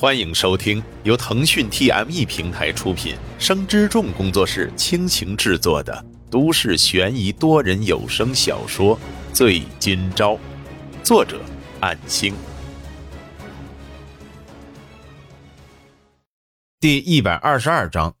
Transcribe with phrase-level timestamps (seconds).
[0.00, 8.96] 欢迎收听由腾讯 TME 平台出品、生之众工作室倾情制作的都市悬疑多人有声小说
[9.32, 10.34] 《醉今朝》，
[11.02, 11.40] 作者：
[11.80, 12.32] 暗星。
[16.78, 18.14] 第一百二十二章。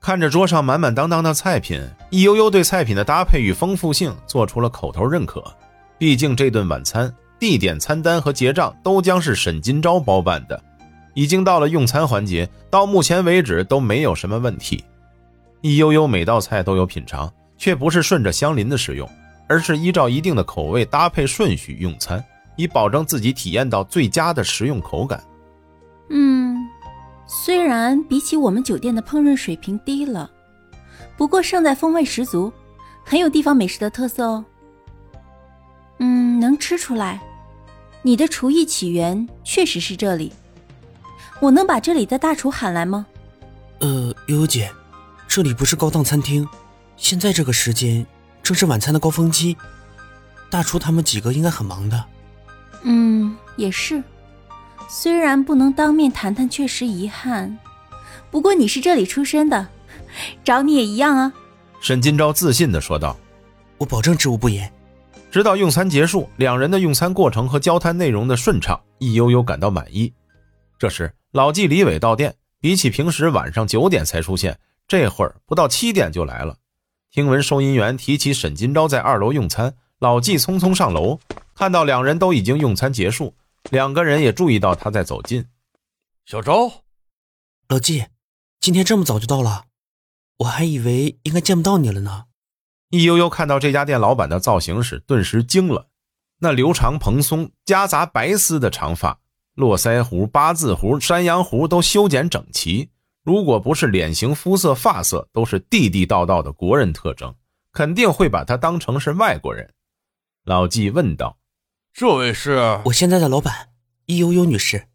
[0.00, 1.80] 看着桌上满满当当的菜品，
[2.10, 5.44] 易悠悠对菜品的搭配与丰富性做出了口头认可。
[5.96, 7.14] 毕竟这顿晚餐。
[7.40, 10.62] 地点、餐单和结账都将是沈金钊包办的，
[11.14, 14.84] 已经到了用餐环节，到目前为止都没有什么问题。
[15.62, 19.08] 易悠悠每道菜都有品尝，却不是顺着相邻的使用，
[19.48, 22.22] 而是依照一定的口味搭配顺序用餐，
[22.56, 25.22] 以保证自己体验到最佳的食用口感。
[26.10, 26.56] 嗯，
[27.26, 30.30] 虽然比起我们酒店的烹饪水平低了，
[31.16, 32.52] 不过胜在风味十足，
[33.02, 34.44] 很有地方美食的特色哦。
[35.98, 37.20] 嗯，能吃出来。
[38.02, 40.32] 你的厨艺起源确实是这里，
[41.38, 43.06] 我能把这里的大厨喊来吗？
[43.80, 44.70] 呃，悠悠姐，
[45.28, 46.48] 这里不是高档餐厅，
[46.96, 48.06] 现在这个时间
[48.42, 49.56] 正是晚餐的高峰期，
[50.50, 52.04] 大厨他们几个应该很忙的。
[52.82, 54.02] 嗯，也是，
[54.88, 57.58] 虽然不能当面谈谈，确实遗憾。
[58.30, 59.68] 不过你是这里出身的，
[60.42, 61.32] 找你也一样啊。
[61.82, 63.16] 沈金朝自信的说道
[63.76, 64.72] ：“我保证知无不言。”
[65.30, 70.12] 直到用餐结束，两人的用餐过程和交谈内容的顺畅，易悠悠感到满意。
[70.76, 74.58] 这时，老纪、李伟到店，比起平时晚上九点才出现，
[74.88, 76.56] 这会儿不到七点就来了。
[77.12, 81.20] 听闻收银员提起沈金钊在二楼用餐，老纪匆匆上楼，
[81.54, 83.34] 看到两人都已经用餐结束，
[83.70, 85.46] 两个人也注意到他在走近。
[86.26, 86.82] 小昭，
[87.68, 88.06] 老纪，
[88.58, 89.66] 今天这么早就到了，
[90.38, 92.24] 我还以为应该见不到你了呢。
[92.90, 95.88] 易悠悠看到这家店老板的造型时，顿时惊了。
[96.40, 99.20] 那留长蓬松、夹杂白丝的长发，
[99.54, 102.90] 络腮胡、八字胡、山羊胡都修剪整齐。
[103.22, 107.34] 如果不是脸型、肤色、发色都是地地道道的国人特征，
[107.72, 109.72] 肯定会把他当成是外国人。
[110.44, 111.38] 老纪问道
[111.94, 112.80] ：“这位是？
[112.86, 113.68] 我现在的老板，
[114.06, 114.88] 易悠悠女士。”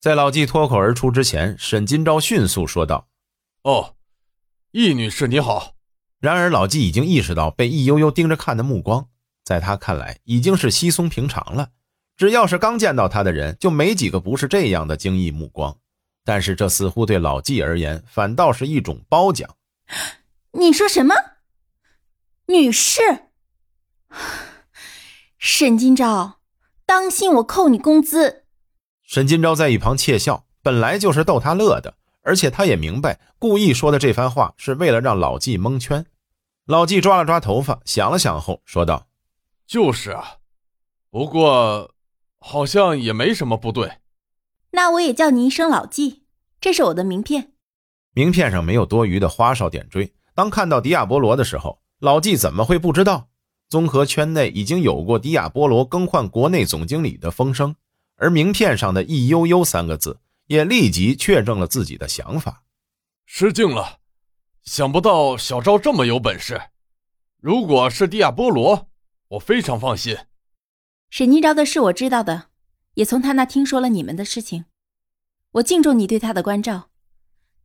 [0.00, 3.08] 在老纪脱口而出之前，沈金钊迅速说道
[3.64, 3.96] ：“哦，
[4.70, 5.74] 易女士你好。”
[6.18, 9.08] 然而，老纪已经意识到被易悠悠盯着看的目光，
[9.44, 11.68] 在他看来已经是稀松平常了。
[12.16, 15.76] 只要是刚见到他的人，就没几个不是这样的惊异目光。
[16.24, 19.56] 但是，这似乎对老纪而言，反倒是一种褒奖。
[20.52, 21.14] 你说什么，
[22.46, 23.00] 女士？
[25.38, 26.36] 沈金钊，
[26.86, 28.44] 当心我扣你工资！
[29.02, 31.94] 沈金钊在一旁窃笑，本来就是逗他乐的。
[32.26, 36.04] 而且他也明白，故意说的这番话是为了让老纪蒙圈。
[36.66, 39.06] 老纪抓了抓头发，想了想后说道
[39.64, 40.38] ：“就是啊，
[41.08, 41.94] 不过
[42.40, 43.98] 好像也没什么不对。
[44.72, 46.24] 那我也叫你一声老纪，
[46.60, 47.52] 这是我的名片。
[48.12, 50.12] 名片上没有多余的花哨点缀。
[50.34, 53.28] 当看到迪亚波罗的时候，老纪怎么会不知道？
[53.68, 57.76] 综合圈内已经有过迪亚波罗更换国内总经理的风声，
[58.16, 62.64] 而名片上的‘易悠悠’三个字。”也立即确证了自己的想法，
[63.24, 64.00] 失敬了，
[64.62, 66.70] 想不到小赵这么有本事。
[67.40, 68.88] 如果是迪亚波罗，
[69.28, 70.16] 我非常放心。
[71.10, 72.50] 沈金钊的事我知道的，
[72.94, 74.66] 也从他那听说了你们的事情。
[75.52, 76.90] 我敬重你对他的关照，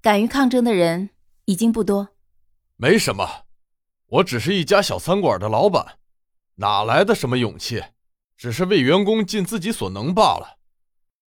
[0.02, 1.10] 敢于抗争的人
[1.46, 2.10] 已经不多。
[2.78, 3.46] 没什么，
[4.08, 6.00] 我只是一家小餐馆的老板，
[6.56, 7.84] 哪来的什么勇气？
[8.38, 10.61] 只是为员工尽自己所能罢了。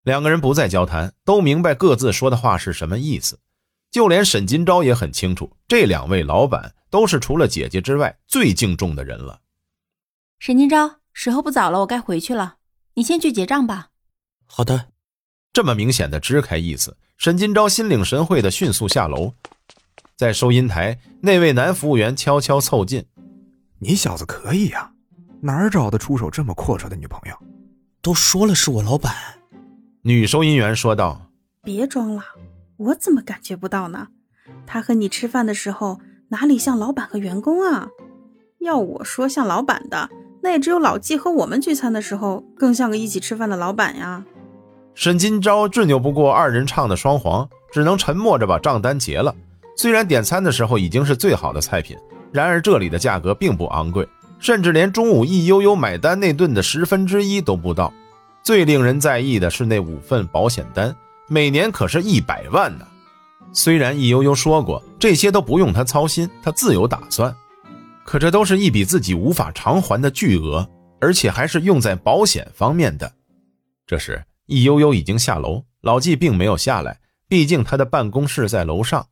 [0.10, 3.40] 两个人不再交谈，都明白各自说的话是什么意思。
[3.92, 9.42] 就连沈金钊也很清楚，这两位老板都是除了姐姐之外最敬重的人了。
[10.40, 12.56] 沈金钊，时候不早了，我该回去了，
[12.96, 13.90] 你先去结账吧。
[14.48, 14.88] 好的。
[15.54, 19.34] 这么明显的支开意思，沈金钊心领神会的迅速下楼。
[20.16, 23.06] 在收银台，那位男服务员悄悄凑近
[23.78, 24.92] ：“你小子可以呀，
[25.42, 27.36] 哪儿找的出手这么阔绰的女朋友？
[28.02, 29.14] 都说了是我老板。”
[30.04, 31.30] 女收银员说道
[31.62, 32.24] ：“别装了，
[32.78, 34.08] 我怎么感觉不到呢？
[34.66, 37.90] 他和你吃饭的时候，哪里像老板和员工啊？
[38.60, 40.10] 要我说像老板的，
[40.42, 44.24] 那也只有老纪和我们聚餐的时候，更像个一起吃饭的老板呀。”
[44.96, 49.36] 沈金钊执拗不过二人唱的双簧，只能沉默着把账单结了。
[49.76, 51.98] 虽然点餐的时候已经是最好的菜品，
[52.32, 54.08] 然而这里的价格并不昂贵，
[54.40, 57.94] 甚至连中午易悠悠买单那顿的十分之一都不到。
[58.50, 60.96] 最令人在意的是那五份保险单，
[61.28, 62.88] 每年可是一百万呢。
[63.54, 67.32] 虽然易悠悠说过这些都不用他操心，他自有打算，
[68.04, 70.68] 可这都是一笔自己无法偿还的巨额，
[71.00, 73.14] 而且还是用在保险方面的。
[73.86, 79.06] 这时，易悠悠已经下楼，老纪并没有下来，毕竟他的办公室在楼上。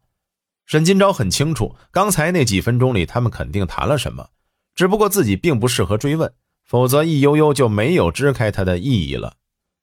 [0.65, 4.29] 沈金钊很清楚，刚才那几分钟里他们肯定谈了什么，
[4.73, 6.33] 只不过自己并不适合追问，
[6.67, 9.35] 否则易悠悠就没有支开他的意义了。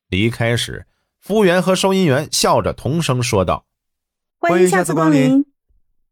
[0.09, 0.87] 离开时，
[1.21, 3.65] 服务员和收银员笑着同声说道
[4.39, 5.47] ：“欢迎下次光临。”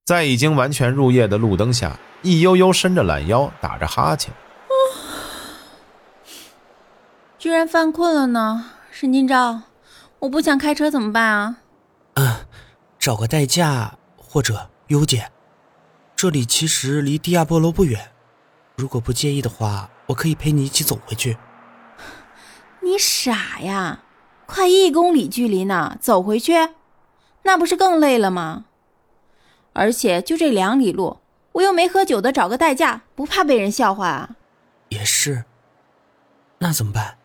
[0.05, 4.35] 在已经完全入夜的路灯下，易悠悠伸着懒腰，打着哈欠。
[7.39, 9.61] 居然犯困了呢，沈金钊，
[10.21, 11.57] 我不想开车怎么办啊？
[12.15, 12.37] 嗯，
[12.99, 15.31] 找个代驾，或者优姐，
[16.17, 18.11] 这里其实离迪亚波罗不远，
[18.77, 21.37] 如果不介意的话，我可以陪你一起走回去。
[22.81, 24.01] 你傻呀，
[24.47, 26.53] 快一公里距离呢，走回去，
[27.43, 28.65] 那不是更累了吗？
[29.73, 31.19] 而且就这两里路，
[31.53, 34.31] 我又没喝酒的，找个代驾不怕被人笑话啊？
[34.91, 35.45] 也是，
[36.59, 37.17] 那怎么办？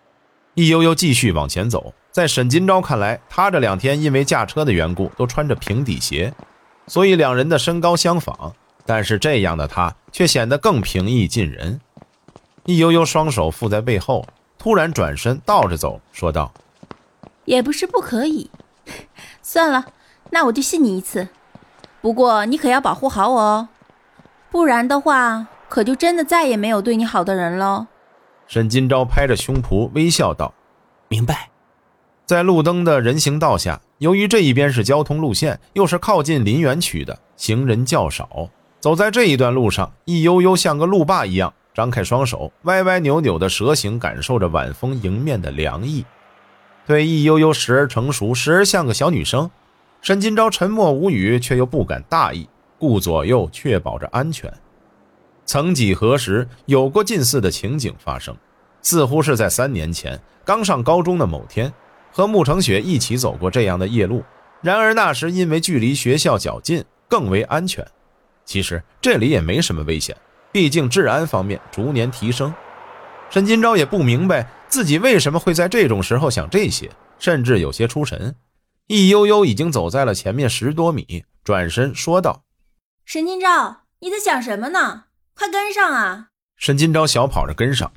[0.54, 6.34] 易悠悠继续往前走，在沈金钊看来，他这两天因为驾车的缘故都穿着平底鞋，
[6.88, 8.54] 所以两人的身高相仿，
[8.86, 11.82] 但是这样的他却显得更平易近人。
[12.68, 14.28] 易悠悠双手负在背后，
[14.58, 16.52] 突然转身倒着走，说道
[17.46, 18.52] ：“也不是不可以，
[19.42, 19.86] 算了，
[20.32, 21.30] 那我就信你一次。”
[22.02, 23.70] 不过你可要保护好我哦，
[24.52, 27.88] 不然的话，可就真的再也没有对你好的人喽。
[28.48, 30.54] 沈金钊拍着胸脯微笑道
[31.08, 31.50] ：“明白。”
[32.28, 38.50] 在路灯的人行道下，由于这一边是交通路线，又是靠近林园区的，行人较少。
[38.82, 46.04] 走在这一段路上，易悠悠像个路霸一样，张开双手，歪歪扭扭的蛇形，感受着晚风迎面的凉意。
[46.88, 49.48] 对易悠悠时而成熟，时而像个小女生。
[50.02, 54.52] 沈金钊沉默无语，却又不敢大意，顾左右，确保着安全。
[55.46, 58.36] 曾几何时，有过近似的情景发生，
[58.82, 61.72] 似乎是在三年前刚上高中的某天，
[62.12, 64.24] 和慕成雪一起走过这样的夜路。
[64.64, 67.86] 然而那时因为距离学校较近，更为安全。
[68.46, 70.18] 其实这里也没什么危险，
[70.58, 72.52] 毕竟治安方面逐年提升。
[73.30, 76.90] 沈金钊也不明白自己为什么会在这种时候想这些，
[77.20, 78.34] 甚至有些出神。
[78.88, 82.42] 易悠悠已经走在了前面十多米，转身说道
[83.06, 85.04] ：“沈金钊，你在想什么呢？
[85.36, 87.92] 快跟上啊！”沈金钊小跑着跟上，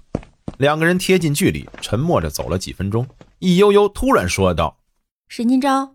[0.58, 3.08] 两个人贴近距离，沉默着走了几分钟。
[3.38, 4.76] 易悠悠突然说道
[5.28, 5.92] ：“沈金钊，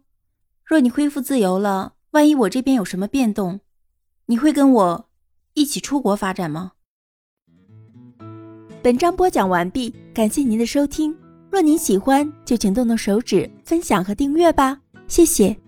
[0.63, 3.59] 若你恢复自由了，万一我这边有什么变动，
[4.25, 5.04] 你会跟我
[5.55, 6.73] 一起出国发展吗？”
[8.83, 11.17] 本章播讲完毕，感谢您的收听。
[11.49, 14.79] 若您喜欢，就请动动手指分享和订阅吧。
[15.07, 15.64] 谢谢。